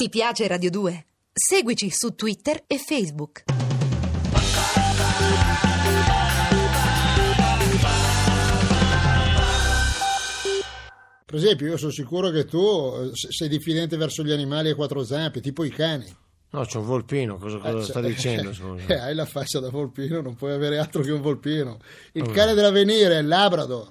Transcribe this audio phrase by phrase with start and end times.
[0.00, 1.06] Ti piace Radio 2?
[1.32, 3.42] Seguici su Twitter e Facebook.
[11.24, 14.74] Per esempio, io sono sicuro che tu eh, se- sei diffidente verso gli animali a
[14.74, 16.06] quattro zampe, tipo i cani.
[16.50, 18.54] No, c'è un volpino, cosa, cosa Eh, sta dicendo?
[18.54, 18.84] scusa?
[18.88, 21.78] Eh, hai la faccia da volpino, non puoi avere altro che un volpino.
[22.12, 23.88] Il cane dell'avvenire è il Labrador.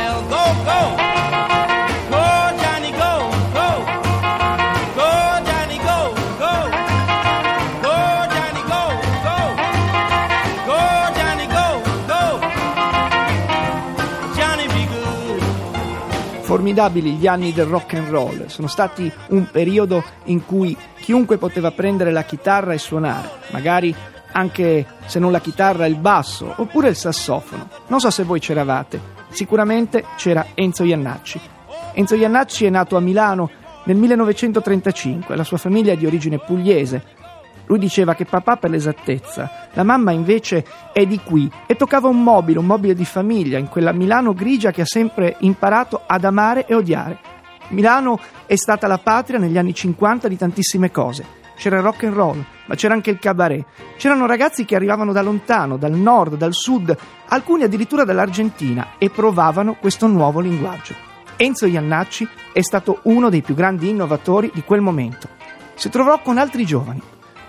[0.00, 0.16] Bell.
[0.28, 0.80] Go, go!
[2.08, 2.24] Go,
[2.60, 3.12] Johnny, go,
[3.52, 3.68] go!
[4.94, 5.10] Go,
[5.44, 6.54] Johnny, go, go!
[7.80, 7.96] Go,
[8.32, 8.82] Johnny, go,
[12.06, 12.38] go!
[16.42, 21.70] Formidabili gli anni del rock and roll, sono stati un periodo in cui chiunque poteva
[21.70, 23.94] prendere la chitarra e suonare, magari
[24.32, 27.68] anche se non la chitarra, il basso oppure il sassofono.
[27.86, 29.00] Non so se voi c'eravate,
[29.30, 31.40] sicuramente c'era Enzo Iannacci.
[31.94, 33.50] Enzo Iannacci è nato a Milano
[33.84, 37.18] nel 1935, la sua famiglia è di origine pugliese.
[37.66, 42.22] Lui diceva che papà per l'esattezza, la mamma invece è di qui e toccava un
[42.22, 46.66] mobile, un mobile di famiglia, in quella Milano grigia che ha sempre imparato ad amare
[46.66, 47.18] e odiare.
[47.68, 51.24] Milano è stata la patria negli anni 50 di tantissime cose.
[51.56, 53.64] C'era il rock and roll, ma c'era anche il cabaret.
[53.96, 56.96] C'erano ragazzi che arrivavano da lontano, dal nord, dal sud,
[57.26, 60.94] alcuni addirittura dall'Argentina e provavano questo nuovo linguaggio.
[61.34, 65.26] Enzo Iannacci è stato uno dei più grandi innovatori di quel momento.
[65.74, 67.02] Si trovò con altri giovani.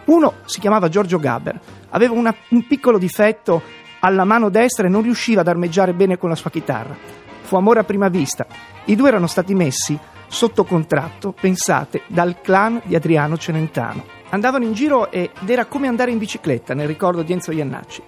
[0.06, 3.62] Uno si chiamava Giorgio Gaber, aveva una- un piccolo difetto
[4.00, 6.96] alla mano destra e non riusciva ad armeggiare bene con la sua chitarra.
[7.44, 8.48] Fu amore a prima vista.
[8.86, 14.20] I due erano stati messi sotto contratto, pensate, dal clan di Adriano Celentano.
[14.34, 18.02] Andavano in giro ed era come andare in bicicletta nel ricordo di Enzo Iannacci.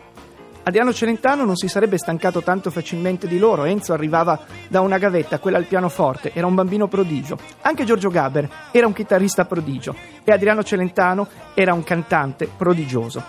[0.63, 3.65] Adriano Celentano non si sarebbe stancato tanto facilmente di loro.
[3.65, 4.39] Enzo arrivava
[4.69, 7.37] da una gavetta, quella al pianoforte, era un bambino prodigio.
[7.63, 13.21] Anche Giorgio Gaber era un chitarrista prodigio e Adriano Celentano era un cantante prodigioso.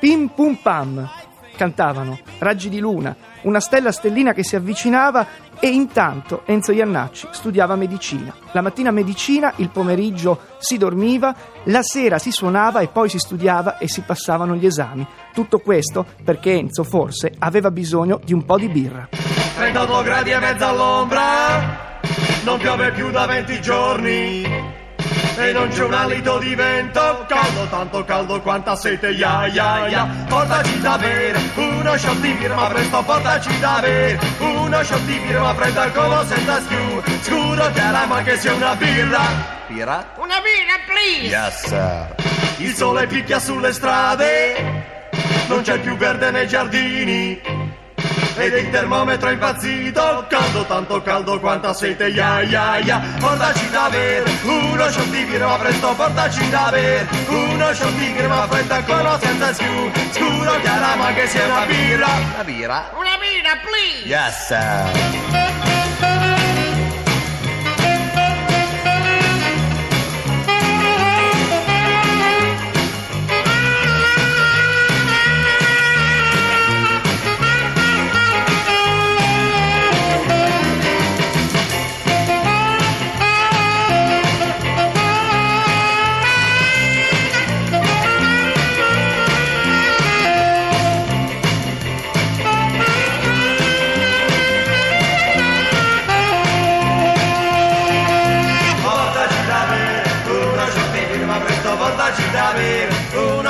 [0.00, 1.08] Pim pum pam
[1.54, 5.26] cantavano, raggi di luna, una stella stellina che si avvicinava
[5.58, 8.34] e intanto Enzo Iannacci studiava medicina.
[8.52, 13.78] La mattina medicina, il pomeriggio si dormiva, la sera si suonava e poi si studiava
[13.78, 15.06] e si passavano gli esami.
[15.32, 19.08] Tutto questo perché Enzo forse aveva bisogno di un po' di birra.
[19.56, 22.00] 38 gradi e mezzo all'ombra,
[22.44, 24.81] non piove più da 20 giorni.
[25.34, 30.06] E non c'è un alito di vento, caldo, tanto caldo quanta sete, ya ya ya.
[30.28, 34.20] Portaci da bere, uno shot di birra, presto portaci da bere.
[34.38, 37.02] Uno shot di birra, fredda come senza più.
[37.22, 39.20] Scuro chiara ma che sia una birra.
[39.68, 40.12] Birra?
[40.18, 41.34] Una birra, please!
[41.34, 42.14] Yes sir.
[42.58, 45.08] Il sole picchia sulle strade,
[45.48, 47.40] non c'è più verde nei giardini.
[48.34, 53.00] Ed il termometro è impazzito, caldo, tanto caldo quanta sete, ya ya ya.
[53.18, 54.31] Portaci da bere,
[54.82, 57.06] uno shot di birra, presto portaci da bere.
[57.28, 59.90] Uno shot di birra, fredda con o senza schiù.
[60.10, 62.08] Scuro chiara ma che sia una birra.
[62.34, 62.90] Una birra?
[62.94, 64.06] Una birra, please!
[64.06, 65.41] Yes sir.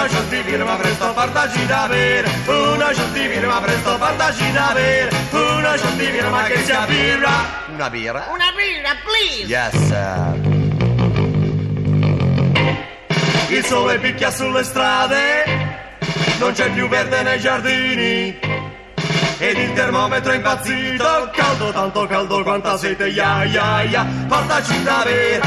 [0.03, 2.29] Di birra, presto portaci da bere.
[3.13, 5.11] Di birra, presto portaci da bere.
[5.31, 7.31] Uno shot di birra, ma che sia birra.
[7.73, 8.27] Una birra?
[8.33, 9.47] Una birra, please!
[9.47, 10.41] Yes, sir.
[13.49, 15.45] Il sole picchia sulle strade,
[16.41, 18.39] non c'è più verde nei giardini.
[19.39, 24.07] Ed il termometro è impazzito, caldo, tanto caldo quanta sete, ya ya ya.
[24.27, 25.41] Portaci da bere,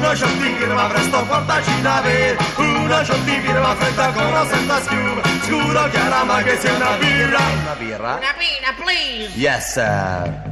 [0.00, 2.36] uno shot di birra, presto portaci da bere.
[2.56, 5.22] Uno shot di birra, fredda con o senza schiuma.
[5.42, 7.38] Scuro chiara ma che sia una birra.
[7.60, 8.16] Una birra?
[8.16, 9.38] Una birra, please!
[9.38, 10.48] Yes, sir.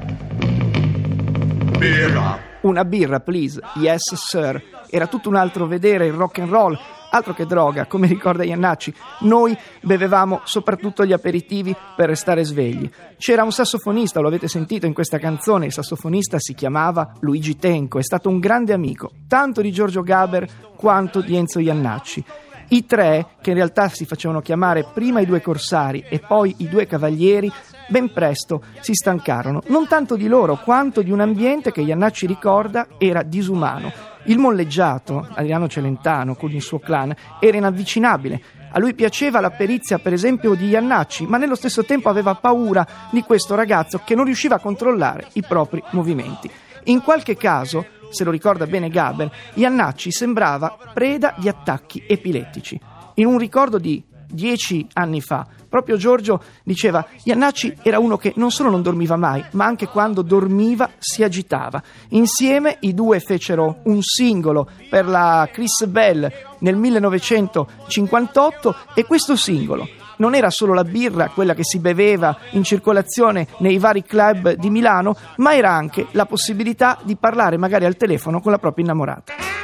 [1.79, 2.39] Birra.
[2.61, 3.61] Una birra, please.
[3.77, 4.63] Yes, sir.
[4.91, 6.79] Era tutto un altro vedere il rock and roll.
[7.11, 12.89] Altro che droga, come ricorda Iannacci, noi bevevamo soprattutto gli aperitivi per restare svegli.
[13.17, 17.99] C'era un sassofonista, lo avete sentito in questa canzone, il sassofonista si chiamava Luigi Tenco,
[17.99, 20.47] è stato un grande amico, tanto di Giorgio Gaber
[20.77, 22.25] quanto di Enzo Iannacci.
[22.71, 26.69] I tre, che in realtà si facevano chiamare prima i due corsari e poi i
[26.69, 27.51] due cavalieri,
[27.89, 32.87] ben presto si stancarono, non tanto di loro quanto di un ambiente che Iannacci ricorda
[32.99, 34.08] era disumano.
[34.25, 38.43] Il molleggiato, Adriano Celentano, con il suo clan, era inavvicinabile.
[38.71, 42.87] A lui piaceva la perizia, per esempio, di Iannacci, ma nello stesso tempo aveva paura
[43.11, 46.51] di questo ragazzo che non riusciva a controllare i propri movimenti.
[46.85, 52.79] In qualche caso, se lo ricorda bene Gaber, Iannacci sembrava preda di attacchi epilettici.
[53.15, 58.51] In un ricordo di dieci anni fa, proprio Giorgio diceva Iannacci era uno che non
[58.51, 61.83] solo non dormiva mai, ma anche quando dormiva si agitava.
[62.11, 66.31] Insieme i due fecero un singolo per la Chris Bell
[66.61, 72.65] nel 1958 e questo singolo non era solo la birra, quella che si beveva in
[72.65, 77.97] circolazione nei vari club di Milano, ma era anche la possibilità di parlare magari al
[77.97, 79.58] telefono con la propria innamorata.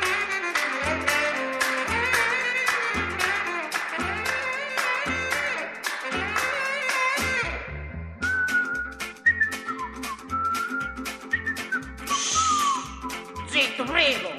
[13.82, 14.30] Prego!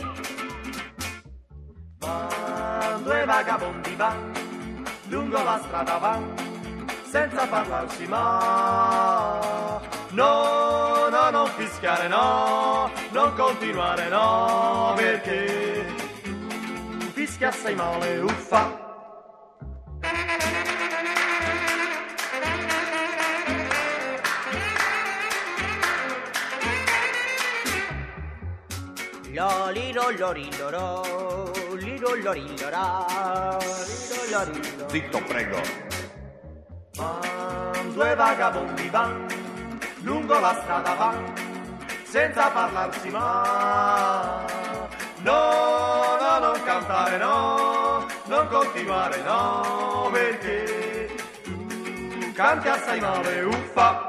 [2.00, 4.32] Van, due vagabondi van,
[5.10, 6.34] lungo la strada van,
[7.10, 9.82] senza parlarsi ma.
[10.12, 15.86] No, no, non fischiare no, non continuare no, perché
[17.14, 18.85] fischia assai male, uffa.
[29.36, 33.18] Lo liro lo riloro, liro lo liro lo.
[34.88, 35.60] Zitto, prego.
[36.96, 39.28] Van, due vagabondi van,
[40.04, 41.34] lungo la strada van,
[42.06, 44.46] senza parlarsi ma.
[45.18, 54.05] No, no, non cantare no, non continuare no, perché tu canti assai male, uffa.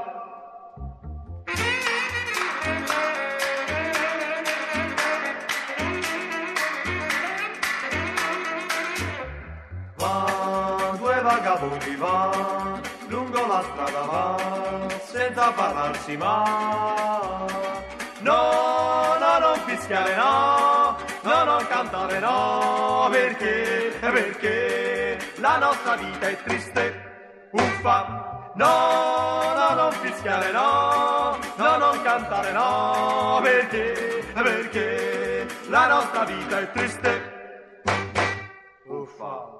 [15.37, 17.45] Senza parlarsi ma.
[18.21, 26.43] No, no, non fischiare no, no, non cantare no, perché, perché la nostra vita è
[26.43, 28.51] triste, uffa.
[28.55, 36.71] No, no, non fischiare no, no, non cantare no, perché, perché la nostra vita è
[36.73, 37.36] triste.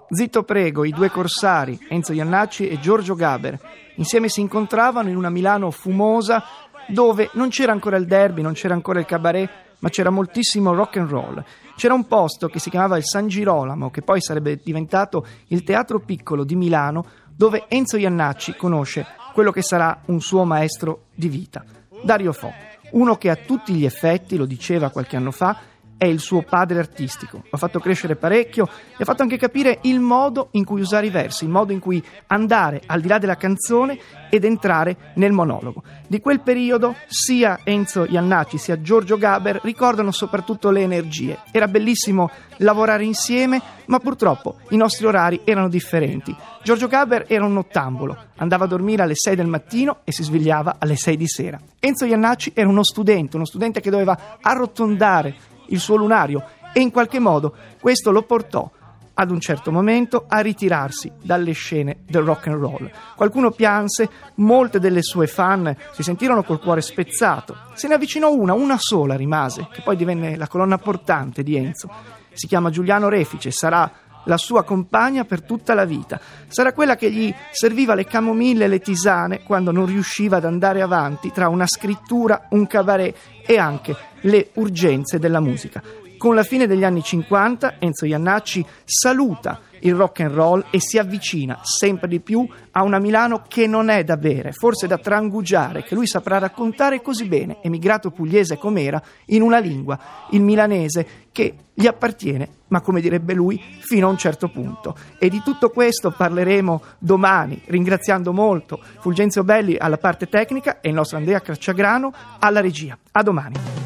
[0.09, 3.59] Zitto prego, i due corsari, Enzo Iannacci e Giorgio Gaber,
[3.97, 6.45] insieme si incontravano in una Milano fumosa
[6.89, 10.97] dove non c'era ancora il derby, non c'era ancora il cabaret, ma c'era moltissimo rock
[10.99, 11.45] and roll.
[11.75, 15.99] C'era un posto che si chiamava il San Girolamo, che poi sarebbe diventato il Teatro
[15.99, 17.05] Piccolo di Milano,
[17.35, 21.65] dove Enzo Iannacci conosce quello che sarà un suo maestro di vita,
[22.03, 22.51] Dario Fo,
[22.93, 25.59] uno che a tutti gli effetti, lo diceva qualche anno fa,
[25.99, 27.39] è il suo padre artistico.
[27.39, 31.07] Lo ha fatto crescere parecchio e ha fatto anche capire il modo in cui usare
[31.07, 33.99] i versi, il modo in cui andare al di là della canzone
[34.29, 35.83] ed entrare nel monologo.
[36.07, 41.39] Di quel periodo sia Enzo Iannacci sia Giorgio Gaber ricordano soprattutto le energie.
[41.51, 46.35] Era bellissimo lavorare insieme, ma purtroppo i nostri orari erano differenti.
[46.63, 50.77] Giorgio Gaber era un nottambolo, andava a dormire alle 6 del mattino e si svegliava
[50.79, 51.61] alle 6 di sera.
[51.79, 56.91] Enzo Iannacci era uno studente, uno studente che doveva arrotondare il suo lunario e in
[56.91, 58.71] qualche modo questo lo portò
[59.19, 62.91] ad un certo momento a ritirarsi dalle scene del rock and roll.
[63.15, 67.57] Qualcuno pianse, molte delle sue fan si sentirono col cuore spezzato.
[67.75, 71.89] Se ne avvicinò una, una sola rimase, che poi divenne la colonna portante di Enzo.
[72.33, 73.91] Si chiama Giuliano Refice, sarà
[74.27, 76.21] la sua compagna per tutta la vita.
[76.47, 80.83] Sarà quella che gli serviva le camomille e le tisane quando non riusciva ad andare
[80.83, 85.83] avanti tra una scrittura, un cabaret e anche le urgenze della musica.
[86.27, 90.99] Con la fine degli anni 50 Enzo Iannacci saluta il rock and roll e si
[90.99, 95.85] avvicina sempre di più a una Milano che non è da bere, forse da trangugiare,
[95.85, 99.97] che lui saprà raccontare così bene, emigrato pugliese com'era, in una lingua,
[100.31, 104.97] il milanese, che gli appartiene, ma come direbbe lui, fino a un certo punto.
[105.21, 110.95] E di tutto questo parleremo domani, ringraziando molto Fulgenzio Belli alla parte tecnica e il
[110.95, 112.99] nostro Andrea Cracciagrano alla regia.
[113.13, 113.86] A domani.